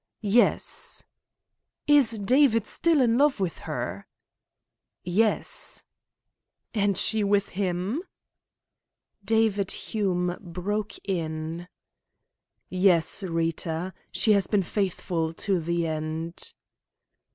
[0.23, 1.03] "Yes."
[1.85, 4.07] "Is David still in love with her?"
[5.03, 5.83] "Yes."
[6.73, 8.01] "And she with him?"
[9.23, 11.67] David Hume broke in:
[12.67, 13.93] "Yes, Rita.
[14.11, 16.51] She has been faithful to the end."